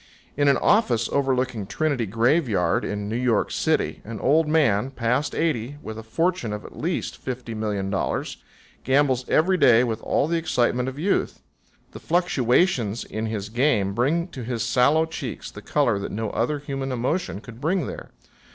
In 0.35 0.47
an 0.47 0.57
office 0.57 1.07
overlooking 1.11 1.67
Trinity 1.67 2.07
graveyard, 2.07 2.83
in 2.83 3.07
New 3.07 3.15
York 3.15 3.51
City, 3.51 4.01
an 4.03 4.19
old 4.19 4.47
man, 4.47 4.89
past 4.89 5.35
eighty, 5.35 5.77
with 5.83 5.95
a 5.95 6.01
fortune 6.01 6.53
of 6.53 6.65
at 6.65 6.75
least 6.75 7.23
$50,000,000, 7.23 8.37
gambles 8.83 9.29
every 9.29 9.57
day 9.59 9.83
with 9.83 10.01
all 10.01 10.27
the 10.27 10.37
excitement 10.39 10.89
of 10.89 10.97
youth. 10.97 11.39
The 11.91 11.99
fluctuations 11.99 13.03
in 13.03 13.27
his 13.27 13.49
game 13.49 13.93
bring 13.93 14.27
to 14.29 14.43
his 14.43 14.63
sallow 14.63 15.05
cheeks 15.05 15.51
the 15.51 15.61
color 15.61 15.99
that 15.99 16.11
no 16.11 16.31
other 16.31 16.57
human 16.57 16.91
emotion 16.91 17.39
could 17.39 17.61
bring 17.61 17.85
there. 17.85 18.09